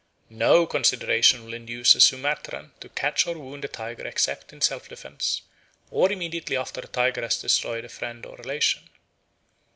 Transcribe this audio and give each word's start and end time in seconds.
No 0.31 0.65
consideration 0.65 1.45
will 1.45 1.53
induce 1.53 1.93
a 1.93 2.01
Sumatran 2.01 2.71
to 2.79 2.89
catch 2.89 3.27
or 3.27 3.37
wound 3.37 3.63
a 3.63 3.67
tiger 3.67 4.07
except 4.07 4.51
in 4.51 4.59
self 4.59 4.89
defence 4.89 5.43
or 5.91 6.11
immediately 6.11 6.57
after 6.57 6.81
a 6.81 6.87
tiger 6.87 7.21
has 7.21 7.39
destroyed 7.39 7.85
a 7.85 7.87
friend 7.89 8.25
or 8.25 8.35
relation. 8.35 8.89